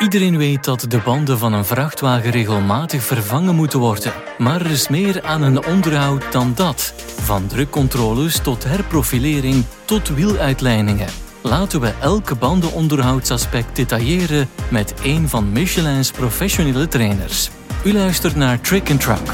[0.00, 4.12] Iedereen weet dat de banden van een vrachtwagen regelmatig vervangen moeten worden.
[4.38, 6.92] Maar er is meer aan een onderhoud dan dat.
[7.20, 11.08] Van drukcontroles tot herprofilering tot wieluitlijningen.
[11.42, 17.50] Laten we elke bandenonderhoudsaspect detailleren met een van Michelin's professionele trainers.
[17.84, 19.32] U luistert naar Trick and Truck.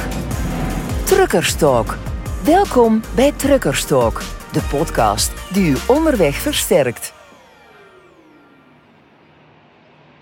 [1.05, 1.97] Truckerstalk.
[2.45, 4.23] Welkom bij Truckerstalk,
[4.53, 7.16] de podcast die u onderweg versterkt.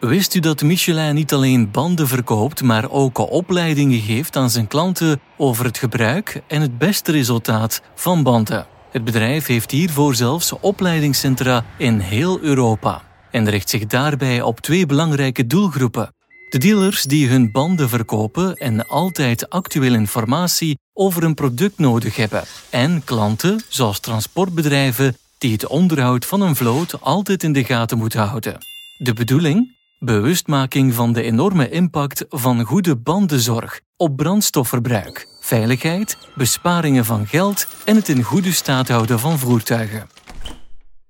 [0.07, 5.21] Wist u dat Michelin niet alleen banden verkoopt, maar ook opleidingen geeft aan zijn klanten
[5.37, 8.67] over het gebruik en het beste resultaat van banden?
[8.91, 14.87] Het bedrijf heeft hiervoor zelfs opleidingscentra in heel Europa en richt zich daarbij op twee
[14.87, 16.15] belangrijke doelgroepen.
[16.49, 22.45] De dealers die hun banden verkopen en altijd actuele informatie over een product nodig hebben,
[22.71, 28.21] en klanten zoals transportbedrijven die het onderhoud van een vloot altijd in de gaten moeten
[28.21, 28.59] houden.
[28.99, 29.83] De bedoeling?
[30.05, 37.97] Bewustmaking van de enorme impact van goede bandenzorg op brandstofverbruik, veiligheid, besparingen van geld en
[37.97, 40.09] het in goede staat houden van voertuigen.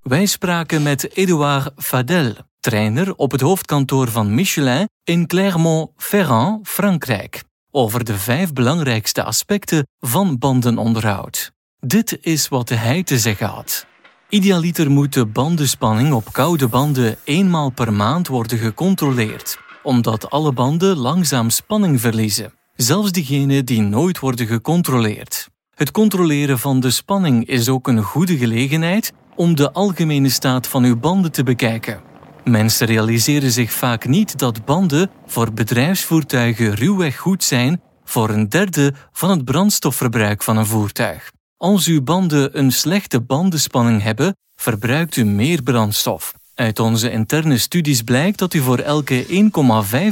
[0.03, 8.05] Wij spraken met Edouard Fadel, trainer op het hoofdkantoor van Michelin in Clermont-Ferrand, Frankrijk, over
[8.05, 11.53] de vijf belangrijkste aspecten van bandenonderhoud.
[11.81, 13.87] Dit is wat hij te zeggen had.
[14.35, 20.97] Idealiter moet de bandenspanning op koude banden eenmaal per maand worden gecontroleerd, omdat alle banden
[20.97, 25.49] langzaam spanning verliezen, zelfs diegenen die nooit worden gecontroleerd.
[25.75, 30.85] Het controleren van de spanning is ook een goede gelegenheid om de algemene staat van
[30.85, 32.01] uw banden te bekijken.
[32.45, 38.95] Mensen realiseren zich vaak niet dat banden voor bedrijfsvoertuigen ruwweg goed zijn voor een derde
[39.13, 41.34] van het brandstofverbruik van een voertuig.
[41.65, 46.35] Als uw banden een slechte bandenspanning hebben, verbruikt u meer brandstof.
[46.55, 49.27] Uit onze interne studies blijkt dat u voor elke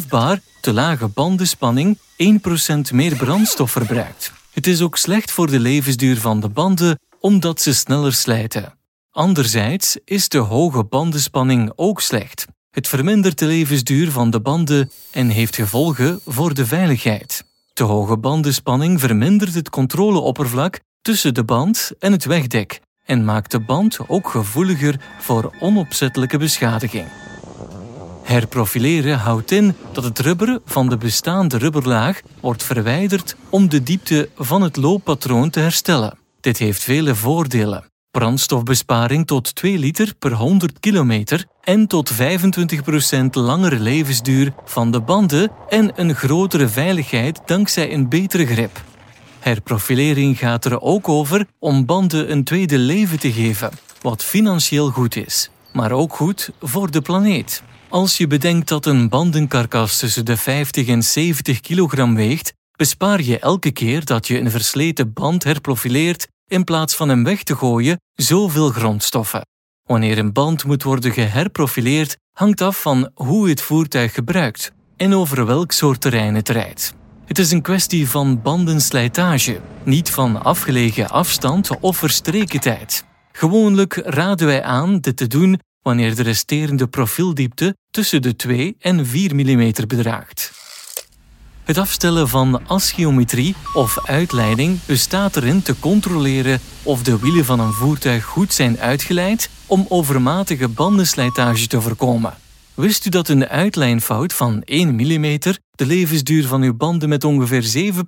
[0.03, 2.01] 1,5 bar te lage bandenspanning 1%
[2.93, 4.33] meer brandstof verbruikt.
[4.51, 8.79] Het is ook slecht voor de levensduur van de banden omdat ze sneller slijten.
[9.11, 12.47] Anderzijds is de hoge bandenspanning ook slecht.
[12.71, 17.45] Het vermindert de levensduur van de banden en heeft gevolgen voor de veiligheid.
[17.73, 23.61] Te hoge bandenspanning vermindert het controleoppervlak tussen de band en het wegdek en maakt de
[23.61, 27.07] band ook gevoeliger voor onopzettelijke beschadiging.
[28.23, 34.29] Herprofileren houdt in dat het rubber van de bestaande rubberlaag wordt verwijderd om de diepte
[34.37, 36.19] van het looppatroon te herstellen.
[36.41, 37.85] Dit heeft vele voordelen.
[38.11, 42.17] Brandstofbesparing tot 2 liter per 100 kilometer en tot 25%
[43.31, 48.92] langere levensduur van de banden en een grotere veiligheid dankzij een betere grip.
[49.43, 53.71] Herprofilering gaat er ook over om banden een tweede leven te geven,
[54.01, 57.63] wat financieel goed is, maar ook goed voor de planeet.
[57.89, 63.39] Als je bedenkt dat een bandenkarkas tussen de 50 en 70 kilogram weegt, bespaar je
[63.39, 68.01] elke keer dat je een versleten band herprofileert in plaats van hem weg te gooien
[68.15, 69.47] zoveel grondstoffen.
[69.83, 75.47] Wanneer een band moet worden geherprofileerd, hangt af van hoe het voertuig gebruikt en over
[75.47, 76.95] welk soort terrein het rijdt.
[77.33, 83.05] Het is een kwestie van bandenslijtage, niet van afgelegen afstand of verstreken tijd.
[83.33, 89.07] Gewoonlijk raden wij aan dit te doen wanneer de resterende profieldiepte tussen de 2 en
[89.07, 90.53] 4 mm bedraagt.
[91.65, 97.73] Het afstellen van asgeometrie of uitleiding bestaat erin te controleren of de wielen van een
[97.73, 102.42] voertuig goed zijn uitgeleid om overmatige bandenslijtage te voorkomen.
[102.75, 105.39] Wist u dat een uitlijnfout van 1 mm
[105.71, 108.03] de levensduur van uw banden met ongeveer 7%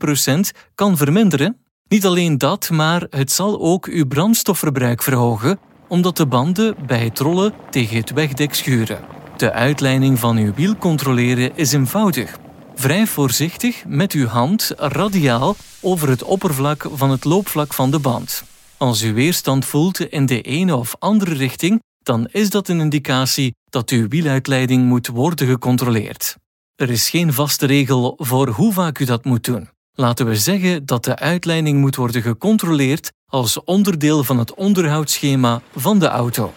[0.74, 1.58] kan verminderen?
[1.88, 5.58] Niet alleen dat, maar het zal ook uw brandstofverbruik verhogen,
[5.88, 9.00] omdat de banden bij het rollen tegen het wegdek schuren.
[9.36, 12.38] De uitleiding van uw wiel controleren is eenvoudig.
[12.74, 18.44] Vrij voorzichtig met uw hand radiaal over het oppervlak van het loopvlak van de band.
[18.76, 23.54] Als u weerstand voelt in de ene of andere richting, dan is dat een indicatie
[23.70, 26.36] dat uw wieluitleiding moet worden gecontroleerd.
[26.76, 29.68] Er is geen vaste regel voor hoe vaak u dat moet doen.
[29.92, 35.98] Laten we zeggen dat de uitleiding moet worden gecontroleerd als onderdeel van het onderhoudsschema van
[35.98, 36.52] de auto.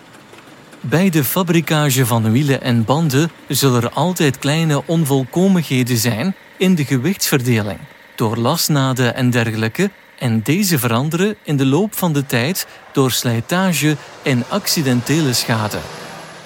[0.81, 6.85] Bij de fabrikage van wielen en banden zullen er altijd kleine onvolkomenheden zijn in de
[6.85, 7.79] gewichtsverdeling,
[8.15, 13.95] door lasnaden en dergelijke, en deze veranderen in de loop van de tijd door slijtage
[14.23, 15.77] en accidentele schade.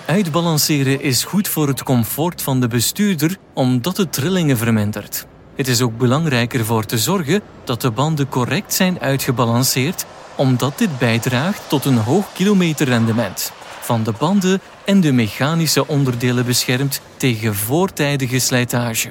[0.05, 5.25] Uitbalanceren is goed voor het comfort van de bestuurder omdat het trillingen vermindert.
[5.55, 10.97] Het is ook belangrijk ervoor te zorgen dat de banden correct zijn uitgebalanceerd, omdat dit
[10.97, 13.51] bijdraagt tot een hoog kilometerrendement.
[13.83, 19.09] van de banden en de mechanische onderdelen beschermt tegen voortijdige slijtage.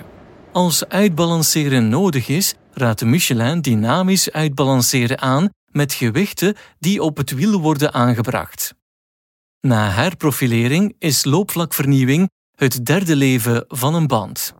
[0.52, 7.60] Als uitbalanceren nodig is, raadt Michelin dynamisch uitbalanceren aan met gewichten die op het wiel
[7.60, 8.74] worden aangebracht.
[9.60, 14.54] Na herprofilering is loopvlakvernieuwing het derde leven van een band.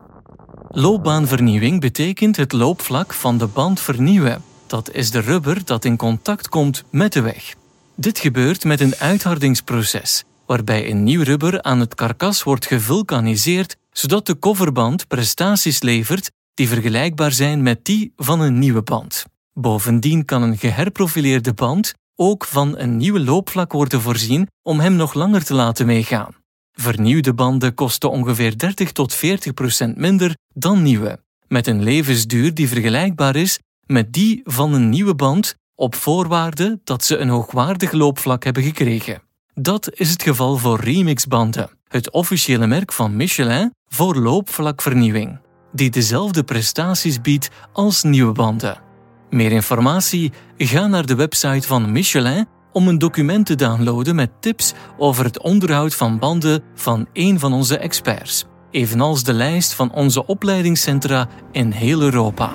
[0.67, 4.43] Loopbaanvernieuwing betekent het loopvlak van de band vernieuwen.
[4.67, 7.53] Dat is de rubber dat in contact komt met de weg.
[7.95, 14.25] Dit gebeurt met een uithardingsproces, waarbij een nieuw rubber aan het karkas wordt gevulkaniseerd, zodat
[14.25, 19.25] de coverband prestaties levert die vergelijkbaar zijn met die van een nieuwe band.
[19.53, 25.13] Bovendien kan een geherprofileerde band ook van een nieuwe loopvlak worden voorzien om hem nog
[25.13, 26.35] langer te laten meegaan.
[26.71, 32.67] Vernieuwde banden kosten ongeveer 30 tot 40 procent minder dan nieuwe, met een levensduur die
[32.67, 38.43] vergelijkbaar is met die van een nieuwe band op voorwaarde dat ze een hoogwaardig loopvlak
[38.43, 39.21] hebben gekregen.
[39.53, 45.39] Dat is het geval voor Remix-banden, het officiële merk van Michelin voor loopvlakvernieuwing,
[45.71, 48.81] die dezelfde prestaties biedt als nieuwe banden.
[49.29, 50.31] Meer informatie?
[50.57, 55.41] Ga naar de website van Michelin om een document te downloaden met tips over het
[55.41, 61.71] onderhoud van banden van een van onze experts, evenals de lijst van onze opleidingscentra in
[61.71, 62.51] heel Europa.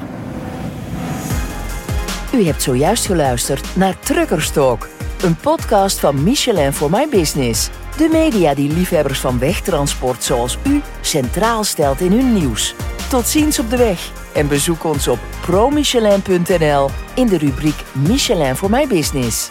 [2.35, 4.89] U hebt zojuist geluisterd naar Truckerstalk,
[5.23, 7.71] een podcast van Michelin for My Business.
[7.97, 12.75] De media die liefhebbers van wegtransport zoals u centraal stelt in hun nieuws.
[13.09, 18.71] Tot ziens op de weg en bezoek ons op promichelin.nl in de rubriek Michelin for
[18.71, 19.51] My Business.